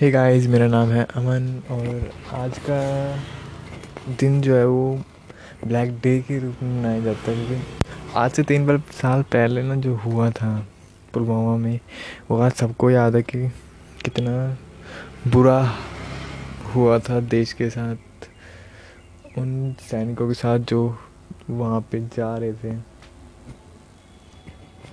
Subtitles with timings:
[0.00, 3.16] Hey guys मेरा नाम है अमन और आज का
[4.20, 5.00] दिन जो है वो
[5.66, 7.64] ब्लैक डे के रूप में मनाया जाता है क्योंकि
[8.16, 10.66] आज से तीन बार साल पहले ना जो हुआ था
[11.12, 11.80] पुलवामा में,
[12.30, 13.48] वो आज सबको याद है कि
[14.04, 14.56] कितना
[15.30, 15.74] बुरा
[16.74, 17.96] हुआ था देश के साथ,
[19.38, 20.98] उन सैनिकों के साथ जो
[21.50, 22.76] वहाँ पे जा रहे थे।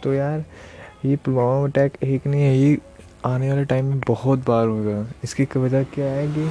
[0.04, 0.46] तो यार,
[1.06, 2.78] ये पुलवामा अटैक एक नहीं है, ये
[3.26, 6.50] आने वाले टाइम में बहुत बार होगा। इसकी वजह क्या है कि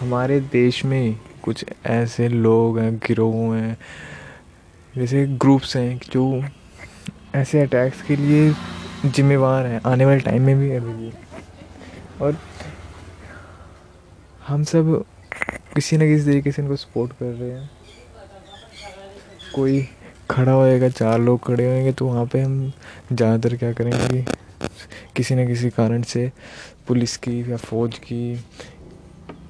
[0.00, 3.76] हमारे देश में कुछ ऐसे लोग हैं, गिरोह हैं,
[4.94, 6.42] जैसे ग्रुप्स हैं जो
[7.34, 8.52] ऐसे अटैक्स के लिए
[9.06, 11.12] जिम्मेवार हैं, आने वाले टाइम में भी अभी भी
[12.20, 12.36] और
[14.48, 15.04] हम सब
[15.74, 17.70] किसी न किसी तरीके से इनको सपोर्ट कर रहे हैं।
[19.54, 19.86] कोई
[20.30, 22.72] खड़ा होएगा, चार लोग खड़े होंगे तो वहाँ पे हम
[23.12, 24.24] ज़्यादातर क्या करेंगे
[25.16, 26.30] किसी न किसी कारण से
[26.88, 28.44] पुलिस की या फ़ौज की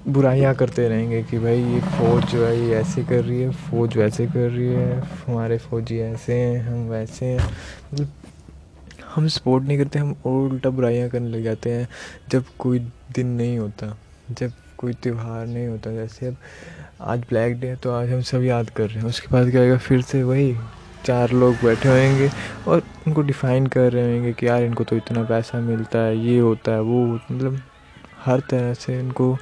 [0.09, 3.97] बुराइयाँ करते रहेंगे कि भाई ये फ़ौज जो है, ये ऐसे कर रही है, फ़ौज
[3.97, 7.47] वैसे कर रही है, हमारे फ़ौजी ऐसे हैं, हम वैसे हैं।
[7.93, 8.13] मतलब
[9.15, 11.89] हम सपोर्ट नहीं करते, हम और उल्टा बुराइयाँ करने लग जाते हैं
[12.31, 12.79] जब कोई
[13.15, 13.97] दिन नहीं होता,
[14.31, 16.37] जब कोई त्यौहार नहीं होता। जैसे अब
[17.01, 19.63] आज ब्लैक डे है तो आज हम सब याद कर रहे हैं, उसके बाद क्या
[19.63, 19.77] होगा?
[19.79, 20.55] फिर से वही
[21.07, 22.31] चार लोग बैठे होंगे
[22.69, 26.39] और उनको डिफ़ाइन कर रहे होंगे कि यार इनको तो इतना पैसा मिलता है, ये
[26.39, 27.63] होता है, वो मतलब
[28.25, 29.39] हर तरह से इनको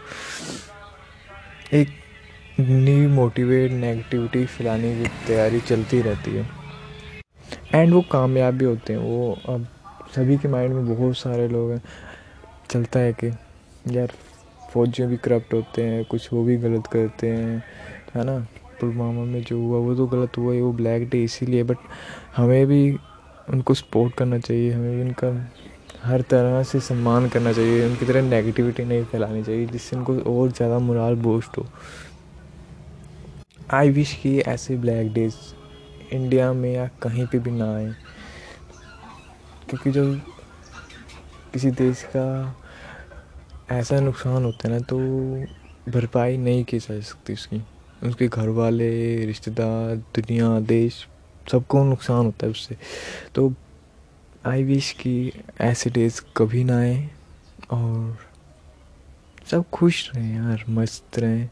[1.73, 1.89] एक
[2.61, 6.49] न्यू मोटिवेट नेगेटिविटी फैलाने की तैयारी चलती रहती है।
[7.75, 9.67] एंड वो कामयाब भी होते हैं, वो अब
[10.17, 11.83] सभी के माइंड में बहुत सारे लोग हैं।
[12.71, 13.27] चलता है कि
[13.99, 14.13] यार
[14.73, 17.65] फौजियों भी करप्ट होते हैं, कुछ वो भी गलत करते हैं,
[18.15, 18.47] है ना?
[18.81, 21.79] पुलवामा में जो हुआ, वो तो गलत हुआ ही वो ब्लैक डे इसीलिए बट
[22.37, 22.99] हमें भी
[23.51, 25.51] उनको सपोर्ट करना चाहिए, हमें भी उनका
[26.03, 30.53] हर तरह से सम्मान करना चाहिए, उनकी तरह नेगेटिविटी नहीं फैलानी चाहिए, जिससे उनको और
[30.53, 31.67] ज़्यादा मुराल बूस्ट हो।
[33.75, 35.35] आई विश कि ऐसे ब्लैक डेज़
[36.13, 37.93] इंडिया में या कहीं पे भी ना आए।
[39.69, 40.21] क्योंकि जब
[41.53, 42.57] किसी देश का
[43.71, 44.99] ऐसा नुकसान होता है ना तो
[45.93, 47.63] भरपाई नहीं की जा सकती उसकी।
[48.05, 48.91] उसके घर वाले
[49.27, 51.07] रिश्तेदार, दुनिया, देश,
[51.53, 52.77] सबको नुकसान होता है उससे।
[53.35, 53.55] तो
[54.47, 57.11] आई विश कि ऐसे डेज़ कभी ना आए
[57.71, 58.19] और
[59.51, 61.49] सब खुश रहें यार, मस्त रहें।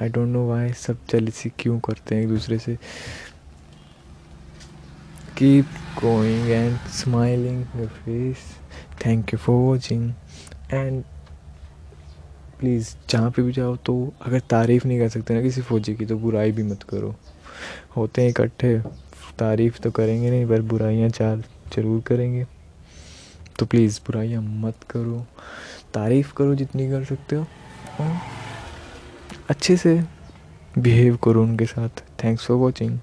[0.00, 2.78] आई डोंट नो वाई सब जलसी क्यों करते हैं एक दूसरे से।
[5.38, 5.64] Keep
[6.00, 8.36] going and smiling your face
[9.06, 10.12] thank you for watching
[10.72, 11.04] and
[12.64, 16.06] please जहाँ पे भी जाओ तो अगर तारीफ़ नहीं कर सकते ना किसी फ़ौजी की
[16.06, 17.14] तो बुराई भी मत करो।
[17.96, 18.78] होते हैं इकट्ठे,
[19.38, 21.42] तारीफ़ तो करेंगे नहीं, पर बुराइयाँ चार
[21.76, 22.46] ज़रूर करेंगे।
[23.58, 25.26] तो प्लीज़ बुराइयाँ मत करो।
[25.94, 27.46] तारीफ़ करो जितनी कर सकते हो।
[28.00, 28.16] और
[29.50, 30.02] अच्छे से
[30.78, 32.98] बिहेव करो उनके साथ। Thanks for watching